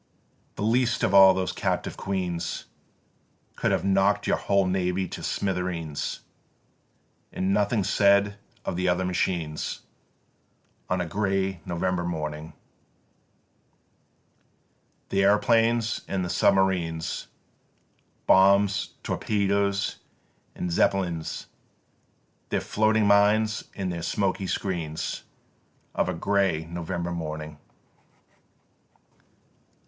6. 0.53 0.55
"The 0.55 0.63
least 0.63 1.03
of 1.03 1.13
all 1.13 1.35
those 1.35 1.51
captive 1.51 1.95
queens 1.95 2.65
Could 3.55 3.71
have 3.71 3.85
knock'd 3.85 4.25
your 4.25 4.35
whole 4.37 4.65
navy 4.65 5.07
to 5.07 5.21
smithereens, 5.21 6.21
And 7.31 7.53
nothing 7.53 7.83
said 7.83 8.39
of 8.65 8.75
the 8.75 8.89
other 8.89 9.05
machines, 9.05 9.81
On 10.89 11.01
a 11.01 11.05
grey 11.05 11.61
November 11.67 12.03
morning, 12.03 12.53
The 15.09 15.21
aeroplanes 15.21 16.01
and 16.07 16.25
the 16.25 16.31
submarines, 16.31 17.27
Bombs, 18.25 18.95
torpedoes, 19.03 19.97
and 20.55 20.71
Zeppelins, 20.71 21.45
Their 22.49 22.59
floating 22.61 23.05
mines 23.05 23.65
and 23.75 23.93
their 23.93 24.01
smoky 24.01 24.47
screens, 24.47 25.25
Of 25.93 26.09
a 26.09 26.15
grey 26.15 26.65
November 26.65 27.11
morning. 27.11 27.59